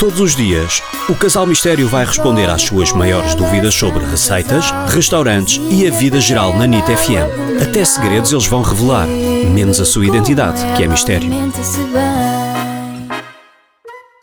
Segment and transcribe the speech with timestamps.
[0.00, 5.60] Todos os dias, o Casal Mistério vai responder às suas maiores dúvidas sobre receitas, restaurantes
[5.70, 7.60] e a vida geral na NIT FM.
[7.62, 11.28] Até segredos eles vão revelar, menos a sua identidade, que é mistério.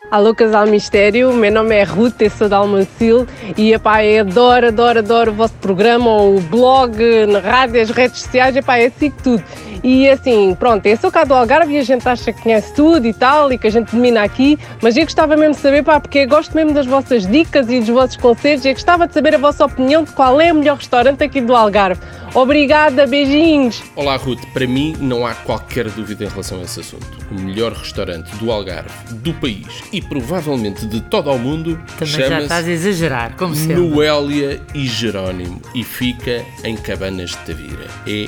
[0.09, 5.35] Alô Casal Mistério, meu nome é Ruth, da Almancil e epá, adoro, adoro, adoro o
[5.35, 6.97] vosso programa, o blog,
[7.27, 9.43] na rádio, as redes sociais, epá, eu sigo tudo.
[9.83, 13.05] E assim, pronto, eu sou cá do Algarve e a gente acha que conhece tudo
[13.05, 15.99] e tal, e que a gente domina aqui, mas eu gostava mesmo de saber, pá,
[15.99, 19.35] porque eu gosto mesmo das vossas dicas e dos vossos conselhos, eu gostava de saber
[19.35, 22.01] a vossa opinião de qual é o melhor restaurante aqui do Algarve.
[22.33, 23.81] Obrigada, beijinhos!
[23.95, 27.07] Olá Ruth, para mim não há qualquer dúvida em relação a esse assunto.
[27.31, 32.41] O melhor restaurante do Algarve, do país e provavelmente de todo o mundo Também já
[32.41, 33.75] estás a exagerar, como sempre.
[33.75, 37.87] Noélia e Jerónimo e fica em Cabanas de Tavira.
[38.05, 38.27] É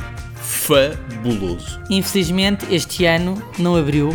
[0.50, 1.80] fabuloso.
[1.90, 4.10] Infelizmente, este ano não abriu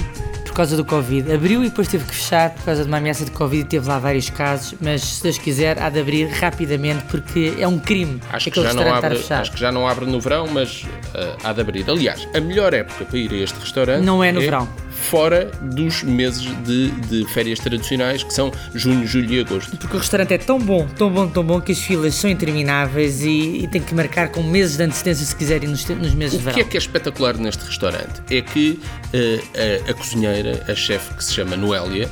[0.44, 1.32] por causa do Covid.
[1.32, 3.88] Abriu e depois teve que fechar por causa de uma ameaça de Covid e teve
[3.88, 8.20] lá vários casos, mas se Deus quiser, há de abrir rapidamente porque é um crime.
[8.32, 11.52] Acho que, já não abre, acho que já não abre no verão, mas uh, há
[11.52, 11.88] de abrir.
[11.88, 14.83] Aliás, a melhor época para ir a este restaurante não é no é verão
[15.14, 19.76] fora dos meses de, de, férias tradicionais, que são junho, julho e agosto.
[19.76, 23.22] Porque o restaurante é tão bom, tão bom, tão bom, que as filas são intermináveis
[23.22, 26.38] e, e tem que marcar com meses de antecedência se quiserem nos, nos meses o
[26.38, 26.58] de verão.
[26.58, 28.22] O que é que é espetacular neste restaurante?
[28.28, 32.10] É que uh, a, a cozinheira, a chefe que se chama Noélia,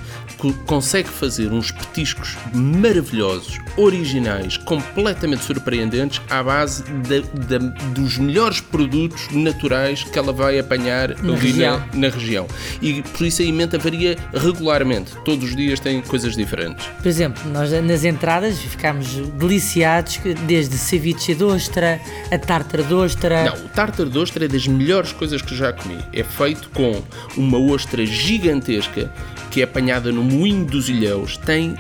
[0.67, 7.58] consegue fazer uns petiscos maravilhosos, originais, completamente surpreendentes, à base de, de,
[7.95, 11.78] dos melhores produtos naturais que ela vai apanhar na região.
[11.92, 12.47] Na, na, região.
[12.80, 15.12] E por isso a emenda varia regularmente.
[15.25, 16.85] Todos os dias tem coisas diferentes.
[16.85, 19.07] Por exemplo, nós nas entradas ficámos
[19.39, 23.45] deliciados, desde ceviche de ostra, a tártara de ostra.
[23.45, 25.98] Não, o tártara de ostra é das melhores coisas que já comi.
[26.13, 27.03] É feito com
[27.37, 29.11] uma ostra gigantesca
[29.51, 31.77] que é apanhada no moinho dos ilhéus, tem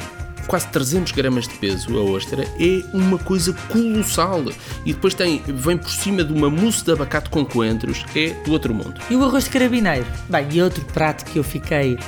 [0.46, 4.42] quase 300 gramas de peso a ostra, é uma coisa colossal.
[4.84, 8.52] E depois tem, vem por cima de uma mousse de abacate com coentros, é do
[8.52, 9.00] outro mundo.
[9.10, 10.06] E o arroz de carabineiro?
[10.28, 11.98] Bem, e outro prato que eu fiquei,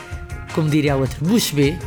[0.55, 1.79] como diria a outra, bucho B,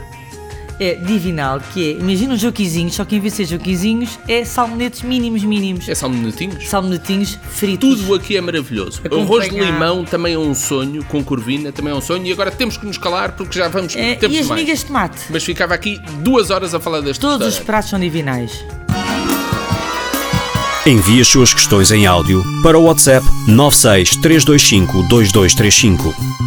[0.79, 4.43] é divinal, que é, imagina um joquizinhos, só que em vez de ser joquizinhos, é
[4.45, 5.89] salmonetes mínimos, mínimos.
[5.89, 6.67] É salmonetinhos?
[6.67, 7.99] Salmonetinhos fritos.
[7.99, 9.01] Tudo aqui é maravilhoso.
[9.09, 12.31] O arroz de limão também é um sonho, com corvina também é um sonho, e
[12.31, 14.61] agora temos que nos calar porque já vamos é, tempo E as mais.
[14.61, 15.17] migas de tomate?
[15.29, 18.63] Mas ficava aqui duas horas a falar deste Todos os pratos são divinais.
[20.85, 26.46] Envie as suas questões em áudio para o WhatsApp 963252235.